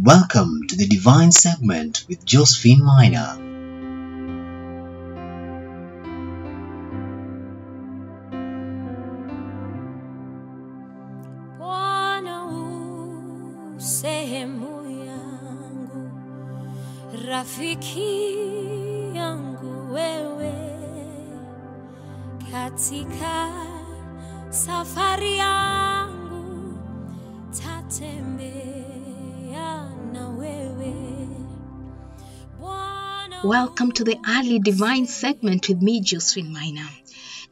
Welcome 0.00 0.68
to 0.68 0.76
the 0.76 0.86
Divine 0.86 1.32
Segment 1.32 2.04
with 2.08 2.24
Josephine 2.24 2.84
yangu, 15.06 16.10
rafiki 17.28 18.34
yangu 19.14 19.92
wewe, 19.92 20.54
katika 22.52 23.48
safari 24.50 25.38
yangu 25.38 26.78
Welcome 33.44 33.92
to 33.92 34.02
the 34.02 34.18
early 34.28 34.58
divine 34.58 35.06
segment 35.06 35.68
with 35.68 35.80
me, 35.80 36.00
Josephine 36.00 36.52
Miner. 36.52 36.88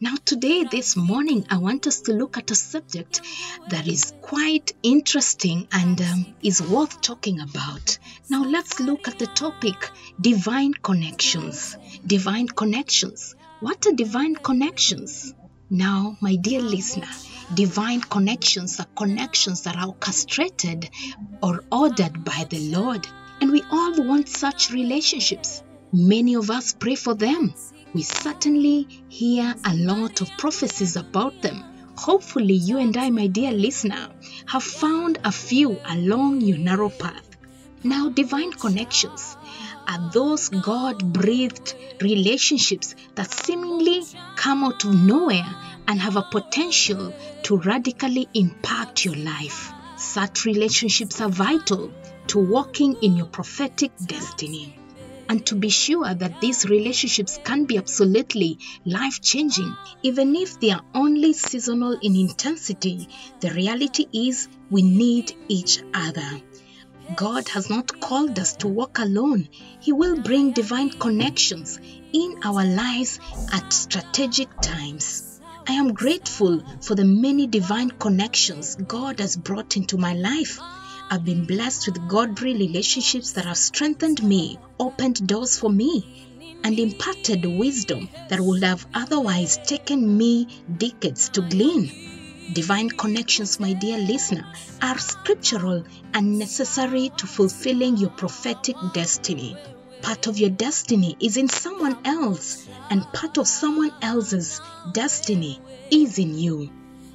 Now, 0.00 0.16
today, 0.24 0.64
this 0.64 0.96
morning, 0.96 1.46
I 1.48 1.58
want 1.58 1.86
us 1.86 2.00
to 2.02 2.12
look 2.12 2.36
at 2.36 2.50
a 2.50 2.56
subject 2.56 3.20
that 3.68 3.86
is 3.86 4.12
quite 4.20 4.74
interesting 4.82 5.68
and 5.70 6.00
um, 6.00 6.34
is 6.42 6.60
worth 6.60 7.00
talking 7.02 7.38
about. 7.38 7.98
Now, 8.28 8.42
let's 8.42 8.80
look 8.80 9.06
at 9.06 9.20
the 9.20 9.28
topic 9.28 9.90
divine 10.20 10.74
connections. 10.74 11.76
Divine 12.04 12.48
connections. 12.48 13.36
What 13.60 13.86
are 13.86 13.92
divine 13.92 14.34
connections? 14.34 15.34
Now, 15.70 16.16
my 16.20 16.34
dear 16.34 16.62
listener, 16.62 17.08
divine 17.54 18.00
connections 18.00 18.80
are 18.80 18.88
connections 18.96 19.62
that 19.62 19.76
are 19.76 19.86
orchestrated 19.86 20.90
or 21.40 21.62
ordered 21.70 22.24
by 22.24 22.44
the 22.50 22.70
Lord. 22.72 23.06
And 23.40 23.52
we 23.52 23.62
all 23.70 24.02
want 24.02 24.28
such 24.28 24.72
relationships. 24.72 25.62
Many 25.92 26.34
of 26.34 26.50
us 26.50 26.74
pray 26.74 26.96
for 26.96 27.14
them. 27.14 27.54
We 27.94 28.02
certainly 28.02 28.88
hear 29.08 29.54
a 29.64 29.74
lot 29.74 30.20
of 30.20 30.30
prophecies 30.36 30.96
about 30.96 31.42
them. 31.42 31.64
Hopefully, 31.96 32.54
you 32.54 32.78
and 32.78 32.96
I, 32.96 33.10
my 33.10 33.28
dear 33.28 33.52
listener, 33.52 34.08
have 34.46 34.64
found 34.64 35.18
a 35.24 35.32
few 35.32 35.78
along 35.88 36.40
your 36.42 36.58
narrow 36.58 36.90
path. 36.90 37.26
Now, 37.84 38.08
divine 38.08 38.52
connections 38.52 39.36
are 39.86 40.10
those 40.10 40.48
God 40.48 41.12
breathed 41.12 41.74
relationships 42.00 42.94
that 43.14 43.30
seemingly 43.30 44.02
come 44.34 44.64
out 44.64 44.84
of 44.84 44.92
nowhere 44.94 45.54
and 45.86 46.00
have 46.00 46.16
a 46.16 46.28
potential 46.30 47.14
to 47.44 47.56
radically 47.58 48.28
impact 48.34 49.04
your 49.04 49.16
life. 49.16 49.72
Such 49.96 50.44
relationships 50.44 51.20
are 51.20 51.30
vital 51.30 51.92
to 52.26 52.38
walking 52.38 52.96
in 53.02 53.16
your 53.16 53.26
prophetic 53.26 53.92
destiny. 54.04 54.76
And 55.28 55.44
to 55.46 55.56
be 55.56 55.70
sure 55.70 56.14
that 56.14 56.40
these 56.40 56.64
relationships 56.64 57.38
can 57.42 57.64
be 57.64 57.78
absolutely 57.78 58.58
life 58.84 59.20
changing, 59.20 59.76
even 60.02 60.36
if 60.36 60.60
they 60.60 60.70
are 60.70 60.84
only 60.94 61.32
seasonal 61.32 61.98
in 62.00 62.14
intensity, 62.14 63.08
the 63.40 63.50
reality 63.50 64.06
is 64.12 64.48
we 64.70 64.82
need 64.82 65.34
each 65.48 65.82
other. 65.92 66.40
God 67.14 67.48
has 67.48 67.70
not 67.70 68.00
called 68.00 68.38
us 68.38 68.56
to 68.56 68.68
walk 68.68 68.98
alone. 68.98 69.48
He 69.80 69.92
will 69.92 70.20
bring 70.20 70.52
divine 70.52 70.90
connections 70.90 71.78
in 72.12 72.40
our 72.44 72.64
lives 72.64 73.20
at 73.52 73.72
strategic 73.72 74.60
times. 74.60 75.40
I 75.68 75.72
am 75.72 75.94
grateful 75.94 76.62
for 76.80 76.94
the 76.94 77.04
many 77.04 77.46
divine 77.46 77.90
connections 77.90 78.76
God 78.76 79.20
has 79.20 79.36
brought 79.36 79.76
into 79.76 79.96
my 79.98 80.14
life. 80.14 80.60
I've 81.08 81.24
been 81.24 81.44
blessed 81.44 81.86
with 81.86 82.08
godly 82.08 82.54
relationships 82.54 83.32
that 83.32 83.44
have 83.44 83.56
strengthened 83.56 84.24
me, 84.24 84.58
opened 84.80 85.24
doors 85.28 85.56
for 85.56 85.70
me, 85.70 86.26
and 86.64 86.76
imparted 86.80 87.44
wisdom 87.44 88.08
that 88.28 88.40
would 88.40 88.64
have 88.64 88.84
otherwise 88.92 89.56
taken 89.56 90.18
me 90.18 90.48
decades 90.78 91.28
to 91.28 91.42
glean. 91.42 91.92
Divine 92.52 92.90
connections, 92.90 93.60
my 93.60 93.72
dear 93.72 93.98
listener, 93.98 94.52
are 94.82 94.98
scriptural 94.98 95.84
and 96.12 96.40
necessary 96.40 97.12
to 97.18 97.26
fulfilling 97.28 97.96
your 97.98 98.10
prophetic 98.10 98.74
destiny. 98.92 99.56
Part 100.02 100.26
of 100.26 100.38
your 100.38 100.50
destiny 100.50 101.16
is 101.20 101.36
in 101.36 101.48
someone 101.48 101.98
else, 102.04 102.66
and 102.90 103.02
part 103.12 103.38
of 103.38 103.46
someone 103.46 103.92
else's 104.02 104.60
destiny 104.90 105.60
is 105.92 106.18
in 106.18 106.36
you. 106.36 106.70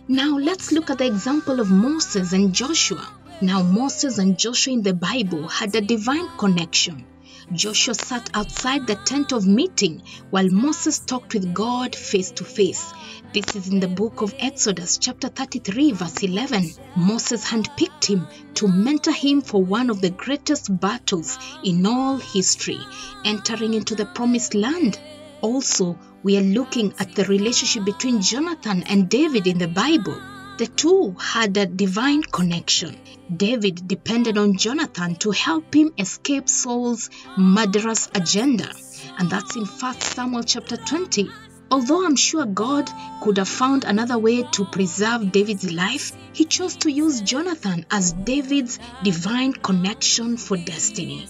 Now, 0.08 0.38
let's 0.38 0.72
look 0.72 0.90
at 0.90 1.00
the 1.00 1.08
example 1.08 1.60
of 1.60 1.70
Moses 1.70 2.32
and 2.32 2.54
Joshua. 2.54 3.06
Now, 3.44 3.64
Moses 3.64 4.20
and 4.20 4.38
Joshua 4.38 4.74
in 4.74 4.84
the 4.84 4.94
Bible 4.94 5.48
had 5.48 5.74
a 5.74 5.82
divine 5.82 6.30
connection. 6.38 7.06
Joshua 7.52 7.96
sat 7.96 8.30
outside 8.36 8.86
the 8.86 8.94
tent 8.94 9.32
of 9.32 9.48
meeting 9.48 10.04
while 10.30 10.48
Moses 10.48 11.00
talked 11.00 11.34
with 11.34 11.52
God 11.52 11.96
face 11.96 12.30
to 12.32 12.44
face. 12.44 12.94
This 13.34 13.56
is 13.56 13.68
in 13.68 13.80
the 13.80 13.88
book 13.88 14.22
of 14.22 14.36
Exodus, 14.38 15.00
chapter 15.00 15.28
33, 15.28 15.92
verse 15.94 16.22
11. 16.22 16.70
Moses 16.96 17.44
handpicked 17.44 18.06
him 18.06 18.28
to 18.54 18.68
mentor 18.68 19.12
him 19.12 19.42
for 19.42 19.64
one 19.64 19.90
of 19.90 20.02
the 20.02 20.12
greatest 20.12 20.80
battles 20.80 21.40
in 21.64 21.84
all 21.88 22.18
history, 22.18 22.80
entering 23.26 23.74
into 23.74 23.96
the 23.96 24.06
promised 24.06 24.54
land. 24.54 25.00
Also, 25.42 25.98
we 26.22 26.38
are 26.38 26.42
looking 26.42 26.94
at 27.00 27.16
the 27.16 27.26
relationship 27.26 27.86
between 27.86 28.22
Jonathan 28.22 28.84
and 28.84 29.10
David 29.10 29.48
in 29.48 29.58
the 29.58 29.68
Bible. 29.68 30.22
The 30.62 30.68
two 30.68 31.16
had 31.20 31.58
a 31.58 31.66
divine 31.66 32.22
connection. 32.22 32.96
David 33.36 33.88
depended 33.88 34.38
on 34.38 34.58
Jonathan 34.58 35.16
to 35.16 35.32
help 35.32 35.74
him 35.74 35.92
escape 35.98 36.48
Saul's 36.48 37.10
murderous 37.36 38.10
agenda, 38.14 38.72
and 39.18 39.28
that's 39.28 39.56
in 39.56 39.66
1 39.66 40.02
Samuel 40.02 40.44
chapter 40.44 40.78
20. 40.78 41.32
Although 41.72 42.06
I'm 42.06 42.16
sure 42.16 42.46
God 42.46 42.92
could 43.24 43.38
have 43.38 43.50
found 43.50 43.86
another 43.86 44.20
way 44.20 44.44
to 44.44 44.66
preserve 44.66 45.32
David's 45.32 45.72
life, 45.72 46.12
he 46.32 46.46
chose 46.46 46.76
to 46.76 46.92
use 46.92 47.22
Jonathan 47.22 47.88
as 47.90 48.14
David's 48.14 48.78
divine 49.02 49.54
connection 49.54 50.38
for 50.38 50.58
destiny. 50.58 51.28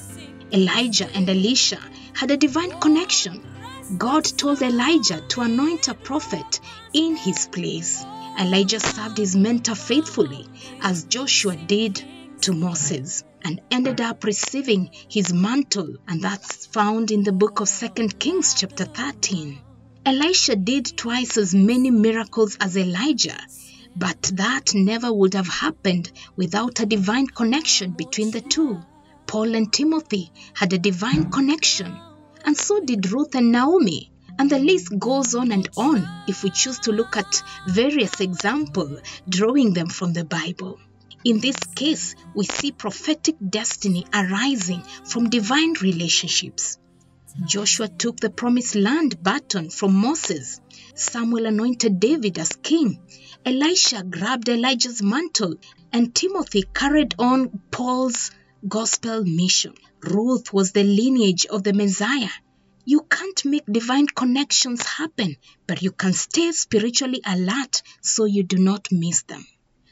Elijah 0.52 1.10
and 1.16 1.30
Elisha 1.30 1.80
had 2.14 2.32
a 2.32 2.36
divine 2.36 2.78
connection. 2.82 3.46
God 3.98 4.26
told 4.26 4.62
Elijah 4.62 5.22
to 5.30 5.40
anoint 5.40 5.88
a 5.88 5.94
prophet 5.94 6.60
in 6.92 7.16
his 7.16 7.48
place. 7.48 8.06
Elijah 8.40 8.80
served 8.80 9.18
his 9.18 9.36
mentor 9.36 9.76
faithfully, 9.76 10.48
as 10.82 11.04
Joshua 11.06 11.56
did 11.56 12.04
to 12.42 12.54
Moses, 12.54 13.24
and 13.44 13.62
ended 13.70 14.02
up 14.02 14.24
receiving 14.24 14.90
his 15.10 15.34
mantle, 15.34 15.96
and 16.08 16.22
that's 16.22 16.66
found 16.68 17.12
in 17.12 17.24
the 17.24 17.32
book 17.32 17.60
of 17.60 17.70
2 17.70 18.08
Kings, 18.20 18.56
chapter 18.56 18.86
13. 18.86 19.60
Elisha 20.06 20.56
did 20.56 20.98
twice 20.98 21.38
as 21.38 21.54
many 21.54 21.92
miracles 21.92 22.58
as 22.60 22.76
Elijah, 22.76 23.38
but 23.96 24.22
that 24.34 24.74
never 24.74 25.12
would 25.14 25.34
have 25.34 25.48
happened 25.48 26.12
without 26.36 26.80
a 26.80 26.86
divine 26.86 27.28
connection 27.28 27.92
between 27.92 28.32
the 28.32 28.42
two. 28.42 28.80
Paul 29.28 29.54
and 29.56 29.72
Timothy 29.72 30.32
had 30.54 30.74
a 30.74 30.80
divine 30.80 31.30
connection, 31.30 31.98
and 32.44 32.58
so 32.58 32.80
did 32.80 33.12
Ruth 33.12 33.36
and 33.36 33.52
Naomi. 33.52 34.11
And 34.42 34.50
the 34.50 34.58
list 34.58 34.98
goes 34.98 35.36
on 35.36 35.52
and 35.52 35.70
on 35.78 36.10
if 36.28 36.44
we 36.44 36.50
choose 36.50 36.80
to 36.80 36.92
look 36.92 37.16
at 37.16 37.44
various 37.68 38.20
examples, 38.20 39.00
drawing 39.30 39.74
them 39.74 39.88
from 39.88 40.14
the 40.14 40.26
Bible. 40.26 40.80
In 41.24 41.40
this 41.40 41.58
case, 41.76 42.16
we 42.34 42.46
see 42.46 42.72
prophetic 42.72 43.36
destiny 43.48 44.08
arising 44.12 44.82
from 45.06 45.30
divine 45.30 45.74
relationships. 45.84 46.80
Joshua 47.46 47.88
took 47.88 48.20
the 48.20 48.32
promised 48.32 48.74
land 48.74 49.22
baton 49.22 49.70
from 49.70 49.94
Moses. 49.94 50.60
Samuel 50.96 51.46
anointed 51.46 52.00
David 52.00 52.40
as 52.40 52.56
king. 52.64 53.00
Elisha 53.46 54.02
grabbed 54.02 54.50
Elijah's 54.50 55.04
mantle, 55.04 55.54
and 55.94 56.16
Timothy 56.16 56.64
carried 56.74 57.14
on 57.20 57.62
Paul's 57.70 58.32
gospel 58.68 59.24
mission. 59.24 59.76
Ruth 60.02 60.52
was 60.52 60.72
the 60.72 60.84
lineage 60.84 61.46
of 61.46 61.62
the 61.62 61.74
Messiah. 61.74 62.32
You 62.86 63.02
can't 63.02 63.46
make 63.46 63.66
divine 63.66 64.08
connections 64.08 64.82
happen, 64.84 65.38
but 65.68 65.82
you 65.82 65.92
can 65.92 66.14
stay 66.14 66.52
spiritually 66.52 67.22
alert 67.26 67.84
so 68.02 68.26
you 68.26 68.44
do 68.44 68.58
not 68.58 68.88
miss 68.92 69.22
them. 69.24 69.46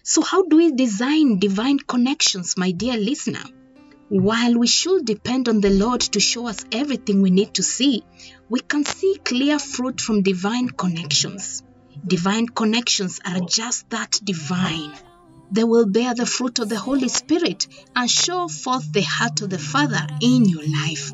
So, 0.03 0.23
how 0.23 0.43
do 0.43 0.57
we 0.57 0.71
design 0.71 1.39
divine 1.39 1.77
connections, 1.79 2.57
my 2.57 2.71
dear 2.71 2.97
listener? 2.97 3.43
While 4.09 4.57
we 4.57 4.65
should 4.65 5.05
depend 5.05 5.47
on 5.47 5.61
the 5.61 5.69
Lord 5.69 6.01
to 6.01 6.19
show 6.19 6.47
us 6.47 6.65
everything 6.71 7.21
we 7.21 7.29
need 7.29 7.53
to 7.55 7.63
see, 7.63 8.03
we 8.49 8.59
can 8.59 8.83
see 8.83 9.19
clear 9.23 9.59
fruit 9.59 10.01
from 10.01 10.23
divine 10.23 10.69
connections. 10.69 11.61
Divine 12.07 12.47
connections 12.47 13.19
are 13.23 13.41
just 13.41 13.87
that 13.91 14.19
divine. 14.23 14.93
They 15.51 15.63
will 15.63 15.85
bear 15.85 16.15
the 16.15 16.25
fruit 16.25 16.57
of 16.57 16.69
the 16.69 16.79
Holy 16.79 17.09
Spirit 17.09 17.67
and 17.95 18.09
show 18.09 18.47
forth 18.47 18.91
the 18.91 19.01
heart 19.03 19.41
of 19.41 19.51
the 19.51 19.59
Father 19.59 20.07
in 20.21 20.45
your 20.45 20.63
life. 20.67 21.11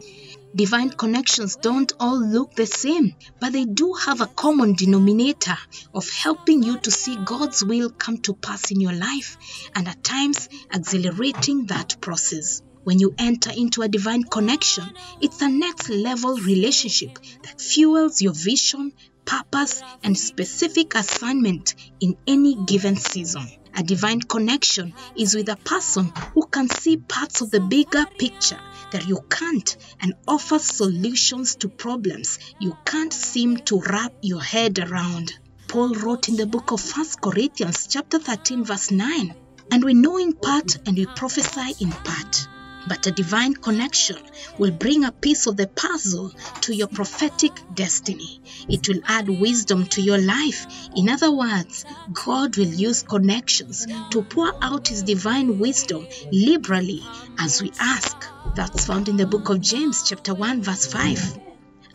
Divine 0.55 0.89
connections 0.91 1.57
don't 1.57 1.91
all 1.99 2.17
look 2.17 2.55
the 2.55 2.65
same, 2.65 3.13
but 3.41 3.51
they 3.51 3.65
do 3.65 3.93
have 3.93 4.21
a 4.21 4.27
common 4.27 4.73
denominator 4.73 5.57
of 5.93 6.09
helping 6.09 6.63
you 6.63 6.79
to 6.79 6.91
see 6.91 7.17
God's 7.17 7.61
will 7.61 7.89
come 7.89 8.19
to 8.19 8.33
pass 8.33 8.71
in 8.71 8.79
your 8.79 8.93
life 8.93 9.37
and 9.75 9.85
at 9.87 10.01
times 10.01 10.47
accelerating 10.73 11.65
that 11.65 11.99
process. 11.99 12.61
when 12.85 12.99
you 12.99 13.15
enter 13.17 13.51
into 13.51 13.81
a 13.81 13.87
divine 13.87 14.23
connection, 14.23 14.85
it's 15.19 15.41
a 15.41 15.49
next 15.49 15.89
level 15.89 16.37
relationship 16.37 17.17
that 17.41 17.59
fuels 17.59 18.21
your 18.21 18.33
vision, 18.33 18.93
purpose, 19.25 19.81
and 20.03 20.15
specific 20.15 20.93
assignment 20.93 21.73
in 21.99 22.15
any 22.27 22.55
given 22.65 22.95
season. 22.95 23.47
A 23.77 23.83
divine 23.83 24.21
connection 24.21 24.93
is 25.17 25.35
with 25.35 25.49
a 25.49 25.57
person 25.57 26.13
who 26.33 26.47
can 26.47 26.69
see 26.69 26.95
parts 26.95 27.41
of 27.41 27.51
the 27.51 27.59
bigger 27.59 28.05
picture 28.17 28.59
that 28.91 29.07
you 29.07 29.19
can't 29.29 29.75
and 29.99 30.13
offers 30.27 30.63
solutions 30.63 31.55
to 31.55 31.67
problems 31.67 32.39
you 32.59 32.77
can't 32.85 33.11
seem 33.11 33.57
to 33.57 33.81
wrap 33.81 34.13
your 34.21 34.41
head 34.41 34.79
around. 34.79 35.33
Paul 35.67 35.93
wrote 35.93 36.29
in 36.29 36.37
the 36.37 36.45
book 36.45 36.71
of 36.71 36.81
1 36.81 37.05
Corinthians 37.21 37.87
chapter 37.87 38.17
13 38.17 38.63
verse 38.63 38.91
9, 38.91 39.35
and 39.71 39.83
we 39.83 39.93
know 39.93 40.17
in 40.17 40.33
part 40.33 40.77
and 40.87 40.97
we 40.97 41.05
prophesy 41.05 41.75
in 41.83 41.91
part. 41.91 42.47
But 42.87 43.07
a 43.07 43.11
divine 43.11 43.53
connection 43.55 44.17
will 44.57 44.71
bring 44.71 45.03
a 45.03 45.11
piece 45.11 45.47
of 45.47 45.57
the 45.57 45.67
puzzle 45.67 46.31
to 46.61 46.75
your 46.75 46.87
prophetic 46.87 47.51
destiny. 47.73 48.39
It 48.69 48.87
will 48.87 49.01
add 49.07 49.29
wisdom 49.29 49.85
to 49.87 50.01
your 50.01 50.19
life. 50.19 50.89
In 50.95 51.09
other 51.09 51.31
words, 51.31 51.85
God 52.13 52.57
will 52.57 52.67
use 52.67 53.03
connections 53.03 53.87
to 54.11 54.23
pour 54.23 54.53
out 54.61 54.87
His 54.87 55.03
divine 55.03 55.57
wisdom 55.57 56.07
liberally 56.31 57.01
as 57.39 57.61
we 57.61 57.71
ask. 57.79 58.25
That's 58.55 58.85
found 58.85 59.09
in 59.09 59.17
the 59.17 59.27
book 59.27 59.49
of 59.49 59.61
James, 59.61 60.03
chapter 60.07 60.33
1, 60.33 60.61
verse 60.61 60.85
5. 60.87 61.44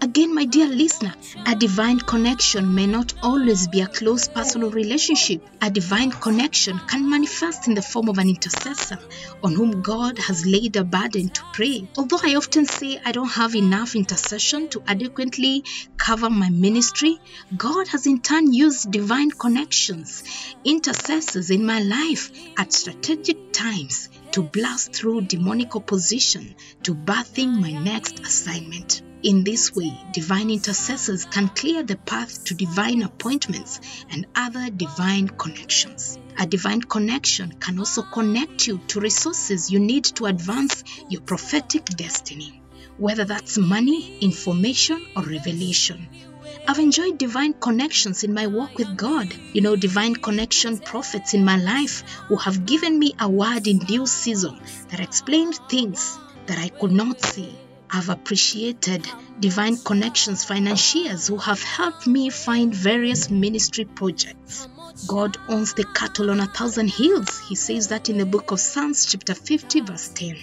Again, 0.02 0.34
my 0.34 0.46
dear 0.46 0.66
listener, 0.66 1.12
a 1.44 1.54
divine 1.54 2.00
connection 2.00 2.74
may 2.74 2.86
not 2.86 3.12
always 3.22 3.68
be 3.68 3.82
a 3.82 3.86
close 3.86 4.28
personal 4.28 4.70
relationship. 4.70 5.46
A 5.60 5.70
divine 5.70 6.10
connection 6.10 6.78
can 6.88 7.10
manifest 7.10 7.68
in 7.68 7.74
the 7.74 7.82
form 7.82 8.08
of 8.08 8.16
an 8.16 8.26
intercessor 8.26 8.98
on 9.44 9.52
whom 9.54 9.82
God 9.82 10.18
has 10.18 10.46
laid 10.46 10.76
a 10.76 10.84
burden 10.84 11.28
to 11.28 11.42
pray. 11.52 11.86
Although 11.98 12.20
I 12.24 12.36
often 12.36 12.64
say 12.64 12.98
I 13.04 13.12
don't 13.12 13.28
have 13.28 13.54
enough 13.54 13.94
intercession 13.94 14.70
to 14.70 14.82
adequately 14.86 15.64
cover 15.98 16.30
my 16.30 16.48
ministry, 16.48 17.20
God 17.54 17.88
has 17.88 18.06
in 18.06 18.22
turn 18.22 18.54
used 18.54 18.90
divine 18.90 19.30
connections, 19.30 20.54
intercessors 20.64 21.50
in 21.50 21.66
my 21.66 21.80
life 21.80 22.30
at 22.56 22.72
strategic 22.72 23.52
times 23.52 24.08
to 24.32 24.42
blast 24.42 24.94
through 24.94 25.22
demonic 25.22 25.76
opposition 25.76 26.54
to 26.84 26.94
birthing 26.94 27.60
my 27.60 27.72
next 27.72 28.20
assignment. 28.20 29.02
In 29.22 29.44
this 29.44 29.74
way, 29.74 29.92
divine 30.12 30.48
intercessors 30.48 31.26
can 31.26 31.48
clear 31.48 31.82
the 31.82 31.96
path 31.96 32.44
to 32.44 32.54
divine 32.54 33.02
appointments 33.02 33.78
and 34.10 34.26
other 34.34 34.70
divine 34.70 35.28
connections. 35.28 36.18
A 36.38 36.46
divine 36.46 36.80
connection 36.80 37.52
can 37.52 37.78
also 37.78 38.00
connect 38.00 38.66
you 38.66 38.78
to 38.88 38.98
resources 38.98 39.70
you 39.70 39.78
need 39.78 40.04
to 40.04 40.24
advance 40.24 40.84
your 41.10 41.20
prophetic 41.20 41.84
destiny, 41.84 42.62
whether 42.96 43.26
that's 43.26 43.58
money, 43.58 44.18
information, 44.22 45.06
or 45.14 45.22
revelation. 45.22 46.08
I've 46.66 46.78
enjoyed 46.78 47.18
divine 47.18 47.52
connections 47.52 48.24
in 48.24 48.32
my 48.32 48.46
walk 48.46 48.78
with 48.78 48.96
God. 48.96 49.34
You 49.52 49.60
know, 49.60 49.76
divine 49.76 50.14
connection 50.14 50.78
prophets 50.78 51.34
in 51.34 51.44
my 51.44 51.58
life 51.58 52.08
who 52.28 52.36
have 52.36 52.64
given 52.64 52.98
me 52.98 53.12
a 53.20 53.28
word 53.28 53.66
in 53.66 53.80
due 53.80 54.06
season 54.06 54.58
that 54.88 55.00
explained 55.00 55.60
things 55.68 56.18
that 56.46 56.58
I 56.58 56.70
could 56.70 56.92
not 56.92 57.20
see. 57.20 57.54
I've 57.92 58.08
appreciated 58.08 59.06
divine 59.40 59.76
connections 59.76 60.44
financiers 60.44 61.26
who 61.26 61.38
have 61.38 61.62
helped 61.62 62.06
me 62.06 62.30
find 62.30 62.72
various 62.74 63.30
ministry 63.30 63.84
projects. 63.84 64.68
God 65.06 65.36
owns 65.48 65.74
the 65.74 65.84
cattle 65.84 66.30
on 66.30 66.40
a 66.40 66.46
thousand 66.46 66.88
hills. 66.88 67.38
He 67.48 67.56
says 67.56 67.88
that 67.88 68.08
in 68.08 68.18
the 68.18 68.26
book 68.26 68.52
of 68.52 68.60
Psalms, 68.60 69.06
chapter 69.06 69.34
50, 69.34 69.80
verse 69.80 70.08
10. 70.08 70.36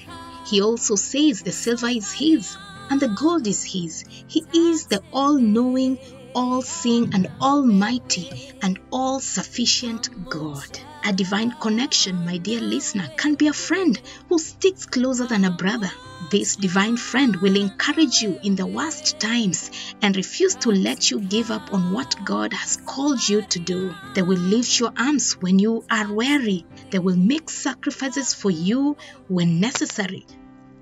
He 0.45 0.61
also 0.61 0.95
says 0.95 1.41
the 1.41 1.51
silver 1.51 1.87
is 1.87 2.11
His 2.11 2.57
and 2.89 2.99
the 2.99 3.07
gold 3.07 3.47
is 3.47 3.63
His. 3.63 4.03
He 4.27 4.45
is 4.53 4.87
the 4.87 5.01
all 5.13 5.37
knowing, 5.37 5.99
all 6.35 6.61
seeing, 6.61 7.13
and 7.13 7.27
almighty 7.41 8.53
and 8.61 8.79
all 8.91 9.19
sufficient 9.19 10.29
God. 10.29 10.79
A 11.05 11.13
divine 11.13 11.51
connection, 11.51 12.25
my 12.25 12.37
dear 12.37 12.59
listener, 12.59 13.09
can 13.15 13.35
be 13.35 13.47
a 13.47 13.53
friend 13.53 13.99
who 14.27 14.37
sticks 14.37 14.85
closer 14.85 15.27
than 15.27 15.45
a 15.45 15.51
brother. 15.51 15.91
This 16.29 16.57
divine 16.57 16.97
friend 16.97 17.37
will 17.37 17.55
encourage 17.55 18.21
you 18.21 18.37
in 18.43 18.57
the 18.57 18.65
worst 18.65 19.17
times 19.17 19.71
and 20.01 20.13
refuse 20.13 20.55
to 20.55 20.71
let 20.71 21.09
you 21.09 21.21
give 21.21 21.51
up 21.51 21.73
on 21.73 21.93
what 21.93 22.17
God 22.25 22.51
has 22.51 22.75
called 22.85 23.27
you 23.29 23.43
to 23.43 23.59
do. 23.59 23.95
They 24.13 24.23
will 24.23 24.37
lift 24.37 24.77
your 24.77 24.91
arms 24.97 25.33
when 25.39 25.57
you 25.57 25.85
are 25.89 26.11
weary. 26.11 26.65
They 26.91 26.99
will 26.99 27.15
make 27.15 27.49
sacrifices 27.49 28.33
for 28.33 28.51
you 28.51 28.97
when 29.29 29.61
necessary. 29.61 30.25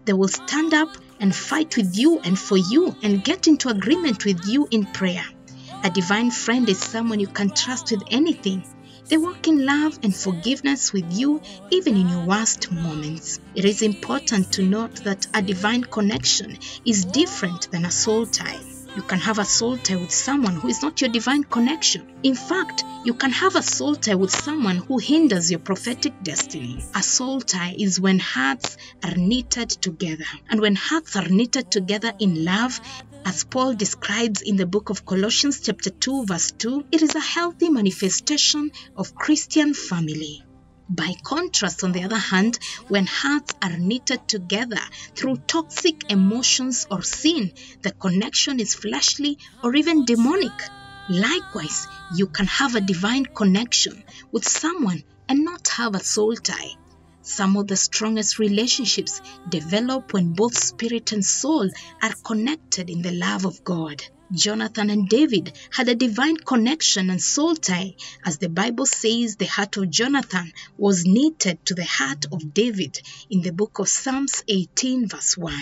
They 0.06 0.14
will 0.14 0.30
stand 0.30 0.74
up 0.74 0.98
and 1.20 1.36
fight 1.36 1.78
with 1.78 1.96
you 1.96 2.20
and 2.20 2.40
for 2.40 2.58
you 2.58 2.96
and 3.04 3.24
get 3.24 3.48
into 3.48 3.70
agreement 3.70 4.26
with 4.26 4.48
you 4.48 4.68
in 4.72 4.86
prayer. 4.86 5.26
A 5.84 5.92
divine 5.92 6.32
friend 6.32 6.68
is 6.68 6.80
someone 6.80 7.20
you 7.20 7.28
can 7.28 7.52
trust 7.52 7.92
with 7.92 8.02
anything. 8.10 8.64
They 9.08 9.18
walk 9.18 9.48
in 9.48 9.66
love 9.66 10.00
and 10.02 10.16
forgiveness 10.16 10.92
with 10.92 11.06
you 11.14 11.40
even 11.70 11.96
in 11.96 12.10
your 12.10 12.26
worst 12.26 12.72
moments. 12.72 13.40
It 13.54 13.64
is 13.64 13.84
important 13.84 14.52
to 14.54 14.64
note 14.64 15.04
that 15.04 15.28
a 15.32 15.44
divine 15.44 15.84
connection 15.84 16.58
is 16.86 17.06
different 17.06 17.70
than 17.70 17.86
a 17.86 17.92
soul 17.92 18.26
tie. 18.26 18.60
You 18.96 19.04
can 19.04 19.20
have 19.20 19.38
a 19.38 19.46
soul 19.46 19.78
tie 19.78 19.98
with 19.98 20.12
someone 20.12 20.56
who 20.56 20.70
is 20.70 20.82
not 20.82 21.02
your 21.02 21.12
divine 21.12 21.44
connection. 21.44 22.08
In 22.24 22.34
fact, 22.34 22.84
you 23.04 23.14
can 23.14 23.32
have 23.32 23.56
a 23.56 23.62
soul 23.62 23.96
tie 23.96 24.16
with 24.16 24.32
someone 24.32 24.78
who 24.78 24.98
hinders 24.98 25.52
your 25.52 25.60
prophetic 25.60 26.14
destiny. 26.24 26.84
A 26.96 27.04
soul 27.04 27.42
tie 27.42 27.76
is 27.78 28.00
when 28.00 28.18
hearts 28.18 28.78
are 29.04 29.16
knitted 29.16 29.70
together. 29.70 30.26
And 30.50 30.62
when 30.62 30.76
hearts 30.76 31.16
are 31.16 31.28
knitted 31.28 31.70
together 31.70 32.14
in 32.20 32.44
love, 32.44 32.80
as 33.26 33.44
Paul 33.44 33.74
describes 33.74 34.44
in 34.44 34.56
the 34.56 34.68
book 34.68 34.92
of 34.92 35.04
Colossians, 35.04 35.60
chapter 35.60 35.90
2, 35.90 36.26
verse 36.26 36.52
2, 36.52 36.86
it 36.92 37.02
is 37.02 37.16
a 37.16 37.20
healthy 37.20 37.70
manifestation 37.72 38.72
of 38.96 39.16
Christian 39.16 39.74
family. 39.74 40.44
By 40.88 41.16
contrast, 41.24 41.84
on 41.84 41.92
the 41.92 42.04
other 42.04 42.20
hand, 42.20 42.60
when 42.88 43.08
hearts 43.08 43.56
are 43.64 43.76
knitted 43.76 44.28
together 44.28 44.80
through 45.16 45.38
toxic 45.48 46.12
emotions 46.12 46.86
or 46.92 47.02
sin, 47.02 47.52
the 47.82 47.92
connection 47.94 48.60
is 48.60 48.76
fleshly 48.76 49.40
or 49.64 49.76
even 49.76 50.06
demonic. 50.06 50.54
Likewise, 51.10 51.88
you 52.16 52.28
can 52.28 52.46
have 52.46 52.76
a 52.76 52.82
divine 52.82 53.26
connection 53.26 54.04
with 54.32 54.48
someone 54.48 55.04
and 55.28 55.44
not 55.44 55.68
have 55.70 55.96
a 55.96 56.04
soul 56.04 56.36
tie. 56.36 56.76
Some 57.28 57.58
of 57.58 57.66
the 57.66 57.76
strongest 57.76 58.38
relationships 58.38 59.20
develop 59.50 60.14
when 60.14 60.34
both 60.34 60.64
spirit 60.64 61.12
and 61.12 61.26
soul 61.26 61.68
are 62.04 62.14
connected 62.24 62.88
in 62.88 63.02
the 63.02 63.14
love 63.14 63.46
of 63.46 63.64
God. 63.64 64.04
Jonathan 64.32 64.92
and 64.92 65.10
David 65.10 65.52
had 65.72 65.90
a 65.90 65.96
divine 65.96 66.38
connection 66.38 67.10
and 67.10 67.20
soul 67.20 67.56
tie, 67.56 67.96
as 68.24 68.38
the 68.38 68.48
Bible 68.50 68.86
says 68.86 69.38
the 69.38 69.48
heart 69.48 69.76
of 69.78 69.90
Jonathan 69.90 70.54
was 70.78 71.06
knitted 71.06 71.66
to 71.66 71.74
the 71.74 71.84
heart 71.84 72.26
of 72.32 72.54
David 72.54 73.02
in 73.32 73.42
the 73.42 73.52
book 73.52 73.80
of 73.80 73.90
Psalms 73.90 74.44
18, 74.48 75.08
verse 75.08 75.36
1. 75.36 75.56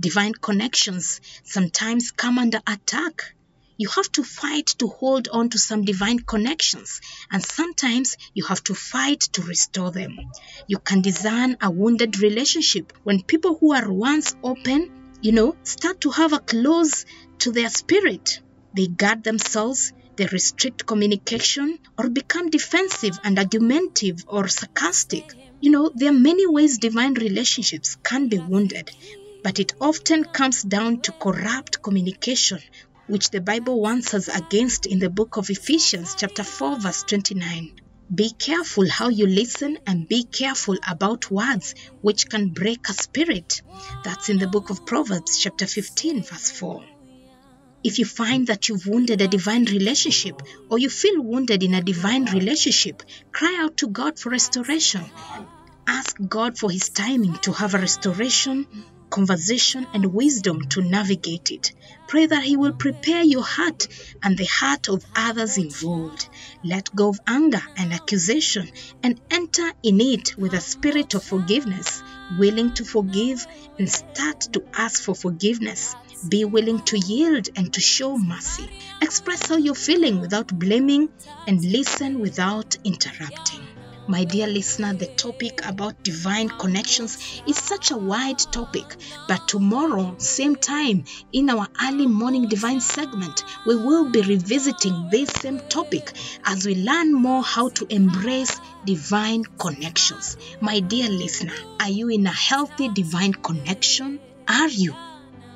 Divine 0.00 0.32
connections 0.32 1.20
sometimes 1.44 2.12
come 2.12 2.38
under 2.38 2.62
attack. 2.66 3.34
You 3.82 3.88
have 3.96 4.12
to 4.12 4.22
fight 4.22 4.66
to 4.80 4.88
hold 4.88 5.28
on 5.28 5.48
to 5.48 5.58
some 5.58 5.86
divine 5.86 6.18
connections, 6.18 7.00
and 7.32 7.42
sometimes 7.42 8.18
you 8.34 8.44
have 8.44 8.62
to 8.64 8.74
fight 8.74 9.20
to 9.32 9.40
restore 9.40 9.90
them. 9.90 10.18
You 10.68 10.78
can 10.78 11.00
discern 11.00 11.56
a 11.62 11.70
wounded 11.70 12.18
relationship 12.20 12.92
when 13.04 13.22
people 13.22 13.56
who 13.58 13.72
are 13.72 13.90
once 13.90 14.36
open, 14.42 14.90
you 15.22 15.32
know, 15.32 15.56
start 15.62 16.02
to 16.02 16.10
have 16.10 16.34
a 16.34 16.40
close 16.40 17.06
to 17.38 17.52
their 17.52 17.70
spirit. 17.70 18.42
They 18.76 18.86
guard 18.86 19.24
themselves, 19.24 19.94
they 20.16 20.26
restrict 20.26 20.84
communication, 20.84 21.78
or 21.96 22.10
become 22.10 22.50
defensive 22.50 23.18
and 23.24 23.38
argumentative 23.38 24.18
or 24.26 24.46
sarcastic. 24.48 25.24
You 25.62 25.70
know, 25.70 25.90
there 25.94 26.10
are 26.10 26.26
many 26.28 26.46
ways 26.46 26.76
divine 26.76 27.14
relationships 27.14 27.96
can 28.04 28.28
be 28.28 28.40
wounded, 28.40 28.90
but 29.42 29.58
it 29.58 29.72
often 29.80 30.24
comes 30.24 30.62
down 30.62 31.00
to 31.00 31.12
corrupt 31.12 31.80
communication, 31.82 32.60
which 33.10 33.30
the 33.30 33.40
Bible 33.40 33.80
warns 33.80 34.14
us 34.14 34.28
against 34.28 34.86
in 34.86 35.00
the 35.00 35.10
book 35.10 35.36
of 35.36 35.50
Ephesians, 35.50 36.14
chapter 36.16 36.44
4, 36.44 36.78
verse 36.78 37.02
29. 37.02 37.70
Be 38.14 38.30
careful 38.38 38.88
how 38.88 39.08
you 39.08 39.26
listen 39.26 39.78
and 39.84 40.06
be 40.08 40.22
careful 40.24 40.76
about 40.88 41.30
words 41.30 41.74
which 42.02 42.28
can 42.28 42.50
break 42.50 42.88
a 42.88 42.92
spirit. 42.92 43.62
That's 44.04 44.28
in 44.28 44.38
the 44.38 44.46
book 44.46 44.70
of 44.70 44.86
Proverbs, 44.86 45.38
chapter 45.38 45.66
15, 45.66 46.22
verse 46.22 46.50
4. 46.52 46.84
If 47.82 47.98
you 47.98 48.04
find 48.04 48.46
that 48.46 48.68
you've 48.68 48.86
wounded 48.86 49.20
a 49.20 49.28
divine 49.28 49.64
relationship 49.64 50.40
or 50.70 50.78
you 50.78 50.88
feel 50.88 51.20
wounded 51.20 51.64
in 51.64 51.74
a 51.74 51.82
divine 51.82 52.26
relationship, 52.26 53.02
cry 53.32 53.58
out 53.60 53.76
to 53.78 53.88
God 53.88 54.18
for 54.20 54.30
restoration. 54.30 55.04
Ask 55.88 56.16
God 56.28 56.58
for 56.58 56.70
His 56.70 56.90
timing 56.90 57.34
to 57.38 57.52
have 57.52 57.74
a 57.74 57.78
restoration, 57.78 58.66
conversation, 59.10 59.86
and 59.92 60.14
wisdom 60.14 60.62
to 60.68 60.82
navigate 60.82 61.50
it. 61.50 61.72
Pray 62.06 62.26
that 62.26 62.44
He 62.44 62.56
will 62.56 62.72
prepare 62.72 63.22
your 63.22 63.42
heart 63.42 63.88
and 64.22 64.38
the 64.38 64.46
heart 64.46 64.88
of 64.88 65.04
others 65.14 65.58
involved. 65.58 66.28
Let 66.64 66.94
go 66.94 67.10
of 67.10 67.20
anger 67.26 67.62
and 67.76 67.92
accusation 67.92 68.70
and 69.02 69.20
enter 69.30 69.70
in 69.82 70.00
it 70.00 70.36
with 70.36 70.54
a 70.54 70.60
spirit 70.60 71.14
of 71.14 71.24
forgiveness, 71.24 72.02
willing 72.38 72.72
to 72.74 72.84
forgive 72.84 73.46
and 73.78 73.90
start 73.90 74.40
to 74.52 74.64
ask 74.74 75.02
for 75.02 75.14
forgiveness. 75.14 75.94
Be 76.28 76.44
willing 76.44 76.80
to 76.84 76.98
yield 76.98 77.48
and 77.56 77.72
to 77.72 77.80
show 77.80 78.16
mercy. 78.18 78.68
Express 79.02 79.48
how 79.48 79.56
you're 79.56 79.74
feeling 79.74 80.20
without 80.20 80.48
blaming 80.58 81.08
and 81.46 81.64
listen 81.64 82.20
without 82.20 82.76
interrupting. 82.84 83.79
My 84.10 84.24
dear 84.24 84.48
listener, 84.48 84.92
the 84.92 85.06
topic 85.06 85.64
about 85.64 86.02
divine 86.02 86.48
connections 86.48 87.42
is 87.46 87.56
such 87.56 87.92
a 87.92 87.96
wide 87.96 88.40
topic, 88.40 88.96
but 89.28 89.46
tomorrow, 89.46 90.16
same 90.18 90.56
time, 90.56 91.04
in 91.32 91.48
our 91.48 91.68
early 91.80 92.08
morning 92.08 92.48
divine 92.48 92.80
segment, 92.80 93.44
we 93.68 93.76
will 93.76 94.10
be 94.10 94.22
revisiting 94.22 95.10
this 95.12 95.30
same 95.30 95.60
topic 95.68 96.12
as 96.44 96.66
we 96.66 96.74
learn 96.74 97.14
more 97.14 97.44
how 97.44 97.68
to 97.68 97.86
embrace 97.88 98.60
divine 98.84 99.44
connections. 99.44 100.36
My 100.60 100.80
dear 100.80 101.08
listener, 101.08 101.54
are 101.78 101.90
you 101.90 102.08
in 102.08 102.26
a 102.26 102.32
healthy 102.32 102.88
divine 102.88 103.34
connection? 103.34 104.18
Are 104.48 104.66
you? 104.66 104.92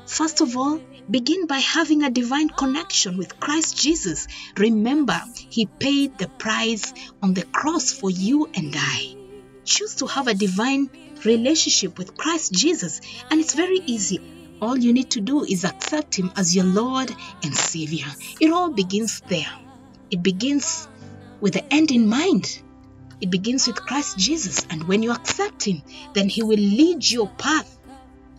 First 0.07 0.43
of 0.43 0.57
all, 0.57 0.81
begin 1.11 1.47
by 1.47 1.59
having 1.59 2.03
a 2.03 2.11
divine 2.11 2.49
connection 2.49 3.17
with 3.17 3.39
Christ 3.39 3.81
Jesus. 3.81 4.27
Remember, 4.57 5.21
He 5.35 5.67
paid 5.67 6.19
the 6.19 6.29
price 6.29 6.93
on 7.23 7.35
the 7.35 7.45
cross 7.45 7.93
for 7.93 8.11
you 8.11 8.49
and 8.55 8.75
I. 8.77 9.15
Choose 9.65 9.97
to 9.97 10.07
have 10.07 10.29
a 10.29 10.35
divine 10.35 10.91
relationship 11.25 11.99
with 11.99 12.17
Christ 12.17 12.53
Jesus, 12.53 13.01
and 13.31 13.41
it's 13.41 13.55
very 13.55 13.81
easy. 13.87 14.21
All 14.61 14.77
you 14.77 14.93
need 14.93 15.11
to 15.11 15.21
do 15.21 15.45
is 15.45 15.65
accept 15.65 16.19
Him 16.19 16.33
as 16.37 16.55
your 16.55 16.65
Lord 16.65 17.15
and 17.43 17.55
Savior. 17.55 18.07
It 18.41 18.53
all 18.53 18.71
begins 18.71 19.21
there. 19.29 19.51
It 20.11 20.23
begins 20.23 20.89
with 21.41 21.55
the 21.55 21.73
end 21.73 21.91
in 21.91 22.09
mind. 22.09 22.61
It 23.21 23.31
begins 23.31 23.67
with 23.67 23.77
Christ 23.77 24.19
Jesus, 24.19 24.67
and 24.71 24.87
when 24.89 25.03
you 25.03 25.13
accept 25.13 25.65
Him, 25.65 25.83
then 26.15 26.29
He 26.29 26.43
will 26.43 26.59
lead 26.59 27.11
your 27.11 27.29
path 27.29 27.79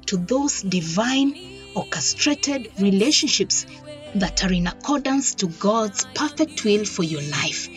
to 0.08 0.18
those 0.18 0.62
divine 0.62 1.55
orchestrated 1.76 2.72
relationships 2.80 3.66
that 4.16 4.44
are 4.44 4.52
in 4.54 4.68
accordance 4.68 5.36
to 5.36 5.48
God's 5.48 6.06
perfect 6.16 6.64
will 6.64 6.86
for 6.86 7.04
your 7.04 7.22
life. 7.22 7.70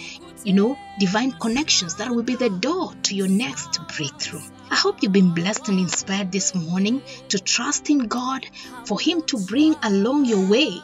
You 0.44 0.52
know, 0.52 0.78
divine 0.98 1.32
connections 1.32 1.96
that 1.96 2.10
will 2.10 2.22
be 2.22 2.36
the 2.36 2.50
door 2.50 2.92
to 3.04 3.14
your 3.14 3.28
next 3.28 3.80
breakthrough. 3.96 4.42
I 4.70 4.76
hope 4.76 5.02
you've 5.02 5.12
been 5.12 5.34
blessed 5.34 5.68
and 5.68 5.80
inspired 5.80 6.30
this 6.30 6.54
morning 6.54 7.02
to 7.30 7.38
trust 7.38 7.90
in 7.90 8.06
God 8.06 8.46
for 8.84 9.00
Him 9.00 9.22
to 9.22 9.38
bring 9.38 9.74
along 9.82 10.26
your 10.26 10.48
way 10.48 10.80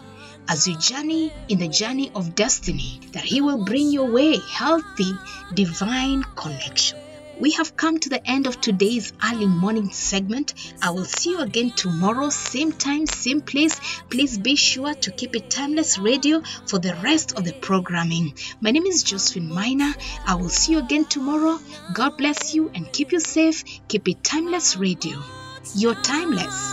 as 0.49 0.67
you 0.67 0.77
journey 0.77 1.33
in 1.49 1.59
the 1.59 1.69
journey 1.69 2.11
of 2.15 2.35
destiny, 2.35 3.01
that 3.13 3.25
He 3.25 3.41
will 3.41 3.65
bring 3.65 3.91
your 3.91 4.11
way 4.11 4.37
healthy, 4.37 5.13
divine 5.55 6.23
connection. 6.35 6.99
We 7.41 7.53
have 7.53 7.77
come 7.77 7.99
to 7.99 8.09
the 8.09 8.25
end 8.25 8.47
of 8.47 8.61
today's 8.61 9.13
early 9.25 9.47
morning 9.47 9.91
segment. 9.91 10.55
I 10.81 10.91
will 10.91 11.05
see 11.05 11.31
you 11.31 11.41
again 11.41 11.71
tomorrow, 11.71 12.31
same 12.31 12.73
time, 12.73 13.07
same 13.07 13.41
place. 13.41 13.81
Please 14.09 14.39
be 14.39 14.55
sure 14.55 14.95
to 14.95 15.11
keep 15.11 15.35
it 15.35 15.51
Timeless 15.51 15.99
Radio 15.99 16.43
for 16.67 16.79
the 16.79 16.95
rest 17.03 17.37
of 17.37 17.45
the 17.45 17.53
programming. 17.53 18.35
My 18.61 18.71
name 18.71 18.87
is 18.87 19.03
Josephine 19.03 19.53
Miner. 19.53 19.95
I 20.27 20.37
will 20.37 20.49
see 20.49 20.73
you 20.73 20.79
again 20.79 21.07
tomorrow. 21.07 21.59
God 21.93 22.17
bless 22.17 22.55
you 22.55 22.71
and 22.75 22.93
keep 22.93 23.11
you 23.11 23.21
safe. 23.21 23.65
Keep 23.89 24.09
it 24.09 24.23
Timeless 24.23 24.77
Radio, 24.77 25.19
your 25.75 25.95
timeless 25.95 26.73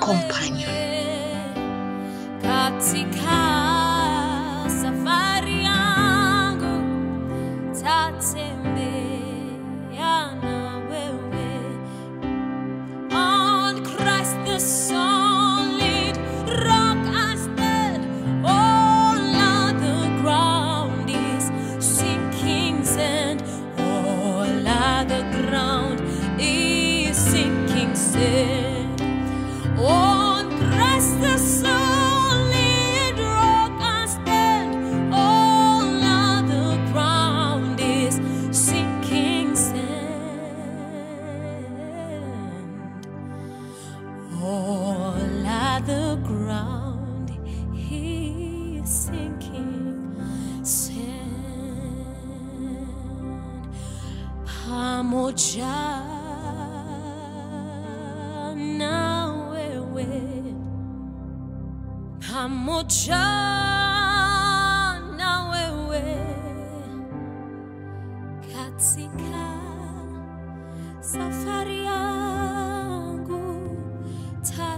companion. 0.00 0.68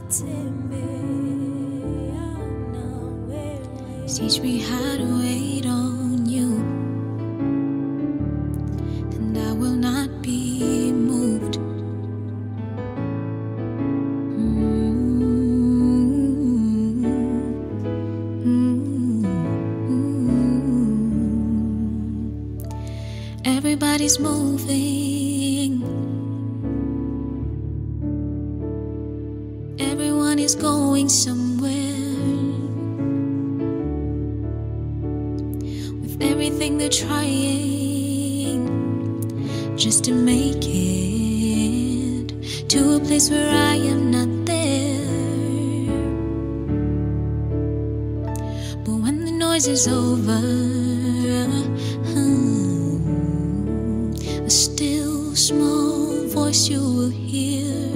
Teach 0.09 0.23
me 4.41 4.59
how 4.59 4.97
to 4.97 5.05
wait 5.19 5.67
on 5.67 5.96
just 39.77 40.05
to 40.05 40.13
make 40.13 40.65
it 40.65 42.29
to 42.69 42.97
a 42.97 43.01
place 43.01 43.29
where 43.31 43.51
I 43.51 43.75
am 43.75 44.11
not 44.11 44.47
there. 44.47 45.05
But 48.85 48.95
when 49.03 49.25
the 49.27 49.33
noise 49.33 49.67
is 49.67 49.87
over, 49.87 50.41
hmm, 52.11 52.95
a 54.47 54.51
still 54.51 55.35
small 55.37 56.27
voice 56.29 56.69
you 56.71 56.81
will 56.81 57.11
hear. 57.11 57.96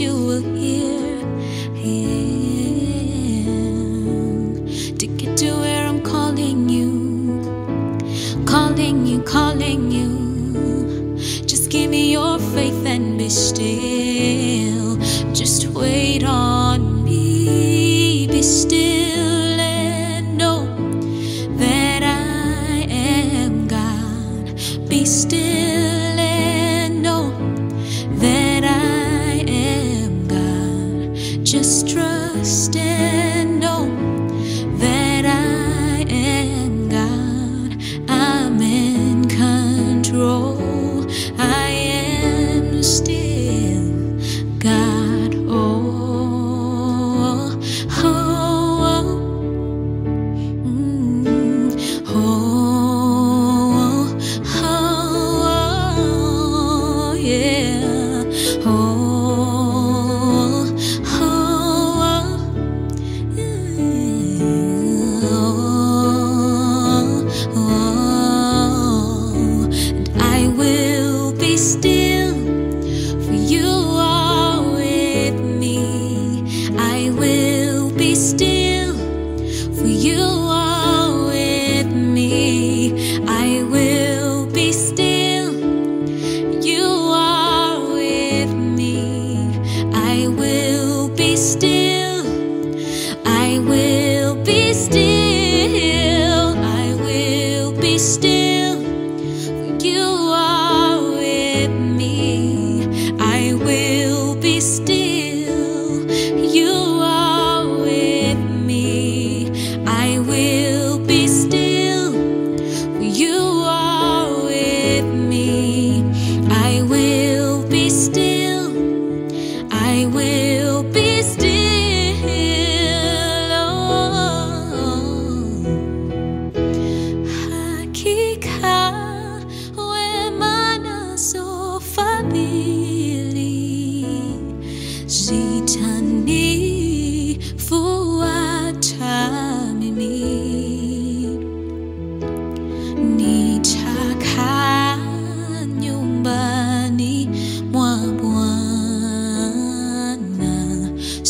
You 0.00 0.12
will 0.12 0.55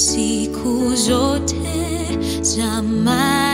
siku 0.07 0.95
zote. 0.95 1.57
Za 2.41 2.83
maisha 2.83 3.46